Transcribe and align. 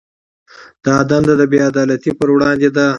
دا 0.85 0.95
دنده 1.09 1.33
د 1.37 1.41
بې 1.51 1.59
عدالتۍ 1.69 2.11
پر 2.19 2.29
وړاندې 2.35 2.69
ده. 2.75 2.85